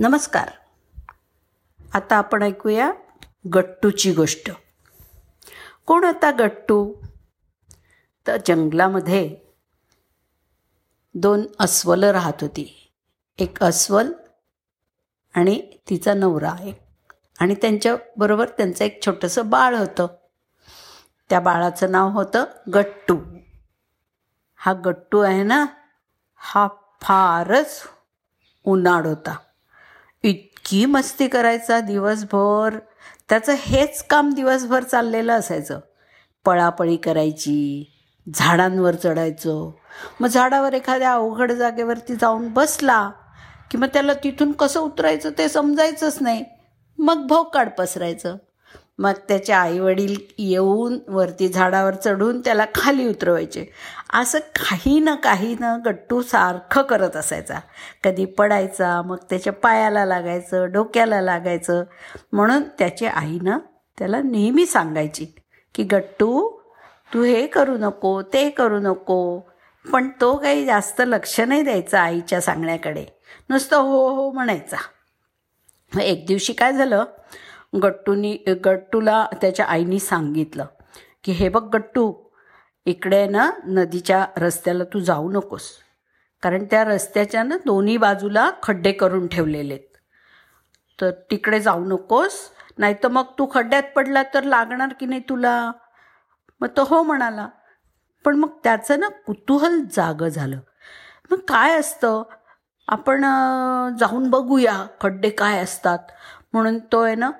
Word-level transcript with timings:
नमस्कार. 0.00 0.50
आता 1.94 2.16
आपण 2.16 2.42
ऐकूया 2.42 2.92
गट्टूची 3.54 4.14
गोष्ट. 4.14 4.50
कोण 5.86 6.04
होता 6.04 6.30
गट्टू? 6.30 6.94
तर 8.26 8.36
जंगलामध्ये 8.46 9.36
दोन 11.14 11.46
अस्वलं 11.58 12.06
राहत 12.06 12.32
होती. 12.40 12.92
एक 13.38 13.62
अस्वल 13.62 14.12
आणि 15.34 15.78
तिचा 15.90 16.14
नवरा 16.14 16.54
एक. 16.62 17.12
आणि 17.40 17.54
त्यांच्याबरोबर 17.54 18.48
त्यांचं 18.48 18.84
एक 18.84 19.06
छोटंसं 19.06 19.50
बाळ 19.50 19.76
होतं. 19.76 20.06
त्या 21.30 21.40
बाळाचं 21.40 21.90
नाव 21.90 22.08
होतं 22.08 22.44
गट्टू. 22.74 23.18
हा 24.56 24.72
गट्टू 24.84 25.18
आहे 25.20 25.42
ना 25.42 25.66
हा 26.34 26.68
फारच 27.02 27.82
उन्हाळ 28.64 29.06
होता. 29.06 29.38
इतकी 30.22 30.86
मस्ती 30.86 31.28
करायचा 31.28 31.80
दिवसभर. 31.80 32.78
त्याचं 33.28 33.54
हेच 33.58 34.02
काम 34.02 34.32
दिवसभर 34.32 34.82
चाललेलं 34.82 35.32
असायचं. 35.32 35.80
पळापळी 36.44 36.96
करायची 36.96 37.90
झाडांवर 38.34 38.94
चढायचं. 38.94 39.70
मग 40.20 40.28
झाडावर 40.28 40.72
एखाद्या 40.72 41.12
अवघड 41.12 41.52
जागेवरती 41.52 42.14
जाऊन 42.14 42.48
बसला 42.48 43.10
की 43.70 43.78
मग 43.78 43.86
त्याला 43.86 44.12
तिथून 44.12 44.52
कसं 44.52 44.80
उतरायचं 44.80 45.30
ते 45.38 45.48
समजायचंच 45.48 46.18
नाही. 46.20 46.44
मग 46.98 47.26
भोकाड 47.26 47.68
पसरायचं. 47.78 48.36
मग 48.98 49.12
त्याचे 49.28 49.52
आईवडील 49.52 50.16
येऊन 50.38 50.98
वरती 51.08 51.48
झाडावर 51.48 51.94
चढून 51.94 52.40
त्याला 52.40 52.64
खाली 52.74 53.08
उतरवायचे. 53.08 53.66
असं 54.14 54.38
काही 54.38 55.00
ना 55.00 55.14
काही 55.14 55.56
ना 55.60 55.76
गट्टू 55.84 56.22
सारखं 56.22 56.82
करत 56.82 57.16
असायचा. 57.16 57.58
कधी 58.04 58.24
पडायचा 58.24 59.02
मग 59.02 59.16
त्याच्या 59.30 59.52
पायाला 59.52 60.04
लागायचं 60.04 60.72
डोक्याला 60.72 61.20
लागायचं. 61.20 61.84
म्हणून 62.32 62.62
त्याची 62.62 63.06
आईनं 63.06 63.58
त्याला 63.98 64.22
नेहमी 64.22 64.66
सांगायची 64.66 65.26
की 65.74 65.82
गट्टू 65.82 66.58
तू 67.14 67.22
हे 67.22 67.46
करू 67.46 67.76
नको 67.76 68.22
ते 68.22 68.50
करू 68.50 68.78
नको. 68.78 69.40
पण 69.92 70.08
तो 70.20 70.36
काही 70.36 70.64
जास्त 70.66 71.02
लक्ष 71.06 71.40
नाही 71.40 71.62
द्यायचा 71.62 72.00
आईच्या 72.00 72.40
सांगण्याकडे. 72.40 73.04
नुसतं 73.50 73.76
हो 73.76 74.08
हो 74.08 74.32
म्हणायचा. 74.32 74.76
एक 76.02 76.26
दिवशी 76.26 76.52
काय 76.52 76.72
झालं? 76.72 77.04
गट्टूनी 77.72 78.36
गट्टूला 78.64 79.26
त्याच्या 79.40 79.66
आईनी 79.66 79.98
सांगितलं 79.98 80.66
की 81.24 81.32
हे 81.32 81.48
बघ 81.48 81.62
गट्टू 81.76 82.12
इकडे 82.86 83.26
ना 83.28 83.50
नदीच्या 83.66 84.24
रस्त्याला 84.36 84.84
तू 84.84 85.00
जाऊ 85.00 85.30
नकोस. 85.30 85.70
कारण 86.42 86.64
त्या 86.64 86.84
रस्त्याच्या 86.84 87.42
ना 87.42 87.56
दोन्ही 87.66 87.96
बाजूला 87.96 88.50
खड्डे 88.62 88.92
करून 88.92 89.26
ठेवलेले 89.26 89.74
आहेत. 89.74 89.96
तर 91.00 91.10
तिकडे 91.30 91.60
जाऊ 91.60 91.84
नकोस 91.84 92.38
नाही 92.78 92.94
तर 93.02 93.08
मग 93.08 93.24
तू 93.38 93.46
खड्ड्यात 93.54 93.82
पडला 93.96 94.22
तर 94.34 94.42
लागणार 94.42 94.92
की 95.00 95.06
नाही 95.06 95.20
तुला? 95.28 95.72
मग 96.60 96.68
तो 96.76 96.84
हो 96.84 97.02
म्हणाला. 97.02 97.48
पण 98.24 98.36
मग 98.36 98.48
त्याचं 98.64 99.00
ना 99.00 99.08
कुतूहल 99.26 99.80
जागं 99.92 100.28
झालं. 100.28 100.58
मग 101.30 101.38
काय 101.38 101.78
असतं? 101.78 102.22
आपण 102.88 103.22
जाऊन 103.98 104.30
बघूया 104.30 104.86
खड्डे 105.00 105.30
काय 105.30 105.58
असतात. 105.62 105.98
म्हणून 106.52 106.78
तो 106.92 107.00
आहे 107.00 107.14
ना 107.14 107.30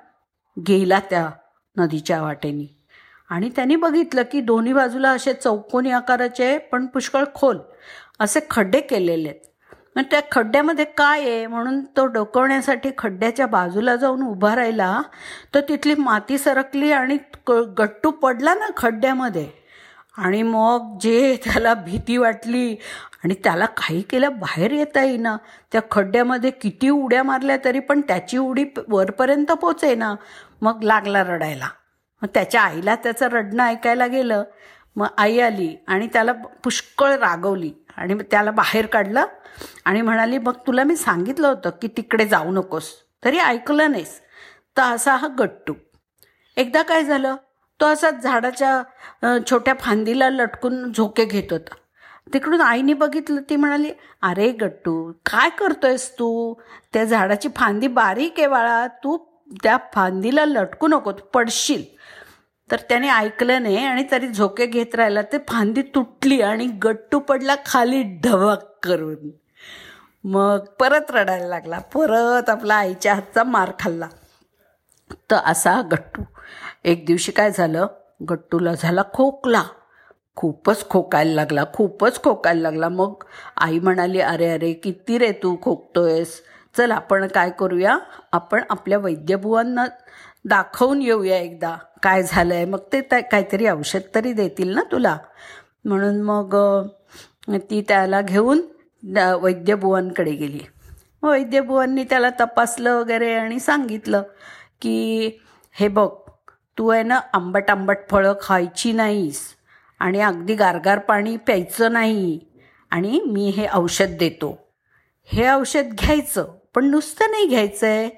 गेला 0.67 0.99
त्या 1.09 1.29
नदीच्या 1.77 2.21
वाटेनी. 2.21 2.67
आणि 3.29 3.49
त्यांनी 3.55 3.75
बघितलं 3.75 4.21
की 4.31 4.41
दोन्ही 4.41 4.73
बाजूला 4.73 5.09
असे 5.09 5.33
चौकोनी 5.33 5.91
आकाराचे 5.91 6.57
पण 6.57 6.85
पुष्कळ 6.85 7.23
खोल 7.35 7.57
असे 8.19 8.39
खड्डे 8.51 8.81
केलेले 8.81 9.29
आहेत. 9.29 9.45
मग 9.95 10.03
त्या 10.11 10.21
खड्ड्यामध्ये 10.31 10.85
काय 10.85 11.21
आहे 11.21 11.47
म्हणून 11.47 11.83
तो 11.97 12.05
डोकवण्यासाठी 12.05 12.89
खड्ड्याच्या 12.97 13.45
बाजूला 13.47 13.95
जाऊन 13.95 14.21
उभा 14.23 14.55
राहिला 14.55 15.01
तर 15.55 15.61
तिथली 15.69 15.95
माती 15.97 16.37
सरकली 16.37 16.91
आणि 16.91 17.17
गट्टू 17.77 18.11
पडला 18.11 18.53
ना 18.53 18.69
खड्ड्यामध्ये. 18.77 19.47
आणि 20.17 20.41
मग 20.43 20.97
जे 21.01 21.35
त्याला 21.43 21.73
भीती 21.73 22.17
वाटली 22.17 22.75
आणि 23.23 23.33
त्याला 23.43 23.65
काही 23.65 24.01
केलं 24.01 24.37
बाहेर 24.39 24.71
येता 24.71 25.03
येईना. 25.03 25.35
त्या 25.71 25.81
खड्ड्यामध्ये 25.91 26.51
किती 26.51 26.89
उड्या 26.89 27.23
मारल्या 27.23 27.57
तरी 27.65 27.79
पण 27.79 28.01
त्याची 28.01 28.37
उडी 28.37 28.65
वरपर्यंत 28.87 29.51
पोचे 29.51 29.93
ना 29.95 30.13
मग 30.61 30.83
लागला 30.83 31.23
रडायला. 31.23 31.67
मग 32.21 32.27
त्याच्या 32.33 32.61
आईला 32.61 32.95
त्याचं 32.95 33.27
रडणं 33.27 33.63
ऐकायला 33.63 34.07
गेलं. 34.07 34.43
मग 34.95 35.07
आई 35.17 35.39
आली 35.39 35.75
आणि 35.87 36.07
त्याला 36.13 36.31
पुष्कळ 36.63 37.15
रागवली. 37.17 37.71
आणि 37.97 38.15
त्याला 38.31 38.51
बाहेर 38.51 38.85
काढलं 38.85 39.25
आणि 39.85 40.01
म्हणाली 40.01 40.37
मग 40.37 40.53
तुला 40.67 40.83
मी 40.83 40.95
सांगितलं 40.95 41.47
होतं 41.47 41.69
की 41.81 41.87
तिकडे 41.87 42.25
जाऊ 42.25 42.51
नकोस. 42.51 42.89
तरी 43.23 43.37
ऐकलं 43.37 43.91
नाहीस. 43.91 44.19
तर 44.77 44.83
असा 44.83 45.15
हा 45.15 45.27
गट्टू. 45.39 45.73
एकदा 46.57 46.81
काय 46.81 47.03
झालं? 47.03 47.35
तो 47.79 47.85
असा 47.85 48.09
झाडाच्या 48.11 49.39
छोट्या 49.49 49.73
फांदीला 49.79 50.29
लटकून 50.29 50.91
झोके 50.93 51.25
घेत 51.25 51.51
होता. 51.51 51.75
तिकडून 52.33 52.61
आईने 52.61 52.93
बघितलं 52.93 53.41
ती 53.49 53.55
म्हणाली 53.55 53.91
अरे 54.21 54.51
गट्टू 54.51 55.11
काय 55.25 55.49
करतोयस 55.49 56.13
तू? 56.13 56.53
त्या 56.93 57.03
झाडाची 57.05 57.49
फांदी 57.55 57.87
बारीक 57.87 58.33
आहे 58.37 58.47
बाळा 58.47 58.87
तू 58.87 59.17
त्या 59.63 59.77
फांदीला 59.93 60.45
लटकू 60.45 60.87
नको 60.87 61.11
तू 61.11 61.25
पडशील. 61.33 61.83
तर 62.71 62.77
त्याने 62.89 63.09
ऐकलं 63.09 63.63
नाही 63.63 63.85
आणि 63.85 64.03
तरी 64.11 64.27
झोके 64.27 64.65
घेत 64.65 64.95
राहिला. 64.95 65.21
ते 65.21 65.37
फांदी 65.47 65.81
तुटली 65.81 66.41
आणि 66.41 66.65
गट्टू 66.65 67.19
पडला 67.19 67.55
खाली 67.65 68.03
ढवक 68.03 68.63
करून. 68.83 69.29
मग 70.23 70.57
परत 70.79 71.11
रडायला 71.11 71.47
लागला 71.47 71.79
परत 71.79 72.49
आपला 72.49 72.75
आईच्या 72.75 73.13
हातचा 73.13 73.43
मार 73.43 73.71
खाल्ला. 73.79 74.07
तर 75.31 75.35
असा 75.35 75.81
गट्टू 75.81 76.21
एक 76.83 77.05
दिवशी 77.05 77.31
काय 77.31 77.51
झालं? 77.51 77.87
गट्टूला 78.29 78.73
झाला 78.73 79.01
खोकला. 79.13 79.63
खूपच 80.37 80.87
खोकायला 80.89 81.33
लागला 81.33 81.63
खूपच 81.73 82.21
खोकायला 82.23 82.61
लागला. 82.61 82.89
मग 82.89 83.23
आई 83.57 83.79
म्हणाली 83.79 84.19
अरे 84.21 84.47
अरे 84.49 84.71
किती 84.83 85.17
रे 85.19 85.31
तू 85.43 85.55
खोकतोयस? 85.63 86.41
चल 86.77 86.91
आपण 86.91 87.27
काय 87.27 87.49
करूया? 87.59 87.97
आपण 88.31 88.63
आपल्या 88.69 88.97
वैद्यभुवांना 88.97 89.85
दाखवून 90.49 91.01
येऊया 91.01 91.37
एकदा. 91.37 91.75
काय 92.03 92.23
झालं 92.23 92.53
आहे 92.55 92.65
मग 92.65 92.79
ते 92.93 93.01
काहीतरी 93.21 93.67
औषध 93.69 94.01
तरी 94.15 94.33
देतील 94.33 94.73
ना 94.75 94.81
तुला? 94.91 95.17
म्हणून 95.85 96.21
मग 96.21 96.55
ती 97.69 97.81
त्याला 97.87 98.21
घेऊन 98.21 98.61
वैद्यभुवांकडे 99.41 100.31
गेली. 100.31 100.59
वैद्यभुवांनी 101.23 102.03
त्याला 102.09 102.29
तपासलं 102.39 102.99
वगैरे 102.99 103.33
आणि 103.33 103.59
सांगितलं 103.59 104.23
की 104.81 105.37
हे 105.75 105.87
बघ 105.87 106.09
तू 106.77 106.87
आहे 106.89 107.03
ना 107.03 107.19
आंबट 107.33 107.69
आंबट 107.71 108.09
फळं 108.09 108.33
खायची 108.41 108.91
नाहीस. 108.93 109.41
आणि 109.99 110.21
अगदी 110.21 110.55
गारगार 110.55 110.99
पाणी 110.99 111.37
प्यायचं 111.37 111.93
नाही 111.93 112.39
आणि 112.91 113.19
मी 113.27 113.49
हे 113.49 113.67
औषध 113.73 114.17
देतो. 114.19 114.57
हे 115.25 115.49
औषध 115.51 115.93
घ्यायचं 115.93 116.47
पण 116.75 116.85
नुसतं 116.85 117.31
नाही 117.31 117.45
घ्यायचं 117.45 117.87
आहे 117.87 118.09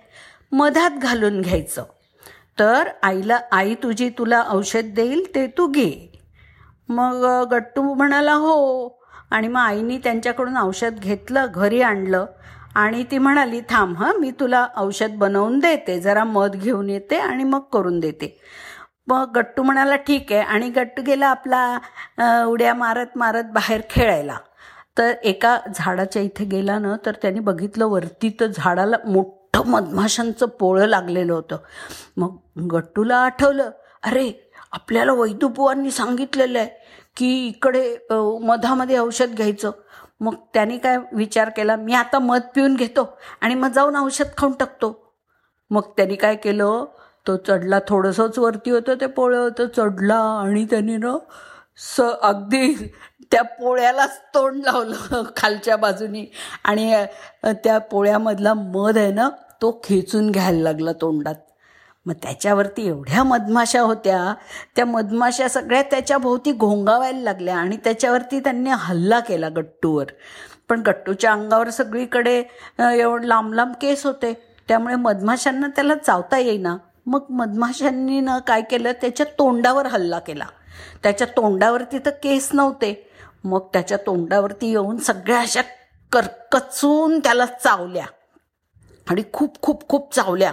मधात 0.52 0.92
घालून 0.92 1.42
घ्यायचं. 1.42 1.84
तर 2.59 2.88
आईला 3.03 3.40
आई 3.52 3.75
तुझी 3.75 4.09
तुला 4.09 4.44
औषध 4.50 4.94
देईल 4.94 5.36
ते 5.36 5.47
तू 5.47 5.68
घे. 5.68 6.19
मग 6.90 7.47
गट्टू 7.52 7.94
म्हणाला 7.94 8.34
हो. 8.34 8.88
आणि 9.31 9.48
मग 9.48 9.59
आईनी 9.59 9.98
त्यांच्याकडून 9.98 10.58
औषध 10.58 11.00
घेतलं 11.00 11.48
घरी 11.53 11.81
आणलं. 11.81 12.25
आणि 12.75 13.03
ती 13.03 13.18
म्हणाली 13.18 13.62
थांब 13.69 13.98
हं 13.98 14.19
मी 14.19 14.31
तुला 14.31 14.68
औषध 14.78 15.12
बनवून 15.12 15.59
देते 15.59 16.00
जरा 16.00 16.24
मध 16.24 16.56
घेऊन 16.56 16.90
येते 16.90 17.18
आणि 17.18 17.44
मग 17.44 17.59
करून 17.59 18.00
देते. 18.00 18.40
मग 19.07 19.31
गट्टू 19.35 19.63
म्हणाला 19.63 19.95
ठीक 19.97 20.31
आहे. 20.31 20.41
आणि 20.41 20.69
गट्टू 20.69 21.01
गेला 21.06 21.28
आपला 21.28 22.45
उड्या 22.47 22.73
मारत 22.73 23.17
मारत 23.17 23.51
बाहेर 23.53 23.81
खेळायला. 23.89 24.38
तर 24.97 25.13
एका 25.23 25.57
झाडाच्या 25.75 26.22
इथे 26.22 26.45
गेला 26.45 26.78
ना 26.79 26.95
तर 27.06 27.16
त्याने 27.22 27.39
बघितलं 27.39 27.85
वरती 27.88 28.29
तर 28.39 28.47
झाडाला 28.47 28.98
मोठं 29.06 29.68
मधमाशांचं 29.71 30.45
पोळं 30.59 30.86
लागलेलं 30.88 31.33
होतं. 31.33 31.57
मग 32.18 32.38
गट्टूला 32.74 33.18
आठवलं 33.18 33.69
अरे 34.03 34.31
आपल्याला 34.71 35.13
वैदुपुवांनी 35.13 35.92
सांगितलेलं 35.92 36.59
आहे 36.59 36.69
की 37.18 37.47
इकडे 37.47 37.83
मधामध्ये 38.42 38.97
औषध 38.97 39.36
घ्यायचं. 39.36 39.71
मग 40.21 40.36
त्याने 40.54 40.77
काय 40.77 40.97
विचार 41.13 41.50
केला 41.50 41.75
मी 41.75 41.94
आता 41.94 42.19
मध 42.19 42.42
पिऊन 42.56 42.75
घेतो 42.75 43.07
आणि 43.42 43.56
मग 43.56 43.71
जाऊन 43.71 43.95
औषध 43.97 44.36
खाऊन 44.38 44.54
टाकतो. 44.59 44.97
मग 45.71 45.89
त्यांनी 45.97 46.15
काय 46.15 46.36
केलं 46.36 46.86
तो 47.25 47.35
चढला 47.47 47.79
थोडंसंच 47.88 48.38
वरती 48.39 48.69
होतं 48.69 48.95
ते 49.01 49.06
पोळं 49.07 49.39
होतं 49.39 49.68
चढला 49.77 50.15
आणि 50.41 50.65
त्यांनी 50.69 50.97
ना 50.97 51.18
स 51.77 52.01
अगदी 52.21 52.73
त्या 53.31 53.41
पोळ्यालाच 53.41 54.18
तोंड 54.33 54.63
लावलं 54.65 55.23
खालच्या 55.38 55.75
बाजूनी. 55.77 56.25
आणि 56.63 56.94
त्या 57.63 57.77
पोळ्यामधला 57.91 58.53
मध 58.53 58.97
आहे 58.97 59.12
ना 59.13 59.29
तो 59.62 59.79
खेचून 59.83 60.29
घ्यायला 60.31 60.62
लागला 60.63 60.91
तोंडात. 61.01 61.35
मग 62.06 62.13
त्याच्यावरती 62.23 62.88
एवढ्या 62.88 63.23
मधमाशा 63.23 63.81
होत्या 63.81 64.33
त्या 64.75 64.85
मधमाशा 64.85 65.47
सगळ्या 65.47 65.81
त्याच्या 65.81 66.18
भोवती 66.18 66.51
घोंगावायला 66.51 67.19
लागल्या 67.19 67.57
आणि 67.57 67.77
त्याच्यावरती 67.83 68.39
त्यांनी 68.39 68.69
हल्ला 68.73 69.19
केला 69.19 69.50
गट्टूवर. 69.56 70.06
पण 70.69 70.81
गट्टूच्या 70.85 71.31
अंगावर 71.31 71.69
सगळीकडे 71.69 72.38
एवढं 72.79 73.25
लांब 73.27 73.53
लांब 73.53 73.73
केस 73.81 74.06
होते 74.06 74.33
त्यामुळे 74.68 74.95
मधमाशांना 74.95 75.68
त्याला 75.68 75.95
चावता 75.95 76.38
येईना. 76.38 76.77
मग 77.06 77.25
मधमाशांनी 77.30 78.19
ना 78.19 78.39
काय 78.39 78.62
केलं? 78.62 78.92
त्याच्या 78.92 79.25
तोंडावर 79.39 79.86
हल्ला 79.86 80.19
केला. 80.19 80.45
त्याच्या 81.03 81.27
तोंडावरती 81.27 82.00
तर 82.00 82.09
केस 82.09 82.50
नव्हते. 82.53 83.12
मग 83.44 83.68
त्याच्या 83.74 83.98
तोंडावरती 83.98 84.69
येऊन 84.69 84.98
सगळ्या 84.98 85.39
अशा 85.39 85.62
करकचून 86.12 87.19
त्याला 87.19 87.45
चावल्या. 87.45 88.06
आणि 89.09 89.24
खूप 89.33 89.62
खूप 89.62 89.88
खूप 89.89 90.13
चावल्या. 90.15 90.51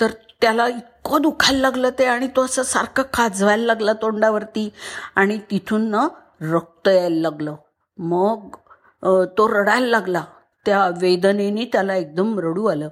तर 0.00 0.10
त्याला 0.40 0.66
इतकं 0.68 1.22
दुखायला 1.22 1.60
लागलं 1.60 1.90
ते 1.98 2.04
आणि 2.04 2.28
तो 2.36 2.44
असं 2.44 2.62
सारखं 2.62 3.02
खाजवायला 3.12 3.64
लागला 3.66 3.92
तोंडावरती. 3.92 4.72
आणि 5.16 5.38
तिथून 5.50 5.90
ना 5.90 6.08
रक्त 6.40 6.88
यायला 6.88 7.20
लागलं. 7.20 7.54
मग 7.98 8.56
तो 9.04 9.48
रडायला 9.48 9.86
लागला. 9.86 10.24
त्या 10.66 10.90
वेदनेने 11.00 11.64
त्याला 11.64 11.94
एकदम 11.94 12.38
रडू 12.38 12.66
आलं. 12.66 12.88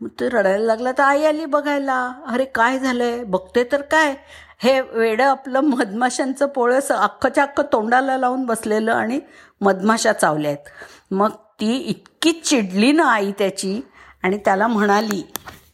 मग 0.00 0.08
ते 0.20 0.28
रडायला 0.28 0.64
लागला 0.64 0.92
तर 0.92 1.02
आई 1.02 1.24
आली 1.24 1.44
बघायला. 1.44 2.12
अरे 2.26 2.44
काय 2.44 2.78
झालंय? 2.78 3.24
बघते 3.24 3.64
तर 3.72 3.82
काय? 3.82 4.14
हे 4.62 4.80
वेडं 4.80 5.24
आपलं 5.24 5.60
मधमाशांचं 5.60 6.46
पोळं 6.46 6.80
अख्खच्या 6.90 7.44
अख्खं 7.44 7.62
तोंडाला 7.72 8.16
लावून 8.18 8.44
बसलेलं 8.44 8.92
आणि 8.92 9.20
मधमाशा 9.60 10.12
चावल्या 10.12 10.50
आहेत. 10.50 10.64
मग 11.10 11.30
ती 11.60 11.76
इतकी 11.76 12.32
चिडली 12.32 12.92
ना 12.92 13.04
आई 13.04 13.32
त्याची 13.32 13.80
आणि 14.22 14.38
त्याला 14.38 14.66
म्हणाली 14.66 15.22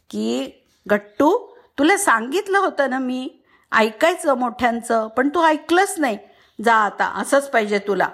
की 0.09 0.51
गट्टू 0.91 1.37
तुला 1.79 1.97
सांगितलं 1.97 2.57
होतं 2.57 2.89
ना 2.89 2.99
मी 2.99 3.29
ऐकायचं 3.71 4.33
मोठ्यांचं 4.33 5.07
पण 5.07 5.29
तू 5.29 5.43
ऐकलंच 5.43 5.95
नाही. 5.97 6.17
जा 6.65 6.75
आता 6.75 7.05
असंच 7.05 7.49
पाहिजे 7.49 7.79
तुला. 7.79 8.09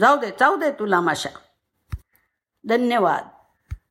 जाऊ 0.00 0.16
दे 0.16 0.30
जाऊ 0.40 0.56
दे 0.56 0.70
तुला 0.70 1.00
माशा. 1.00 1.28
धन्यवाद. 2.64 3.37